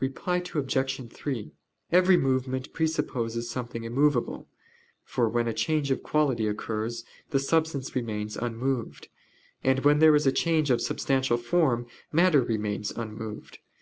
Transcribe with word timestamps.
Reply 0.00 0.38
Obj. 0.38 1.12
3: 1.12 1.52
Every 1.92 2.16
movement 2.16 2.72
presupposes 2.72 3.50
something 3.50 3.84
immovable: 3.84 4.48
for 5.04 5.28
when 5.28 5.46
a 5.46 5.52
change 5.52 5.90
of 5.90 6.02
quality 6.02 6.46
occurs, 6.46 7.04
the 7.28 7.38
substance 7.38 7.94
remains 7.94 8.38
unmoved; 8.38 9.08
and 9.62 9.80
when 9.80 9.98
there 9.98 10.14
is 10.16 10.26
a 10.26 10.32
change 10.32 10.70
of 10.70 10.80
substantial 10.80 11.36
form, 11.36 11.84
matter 12.10 12.40
remains 12.40 12.92
unmoved. 12.92 13.58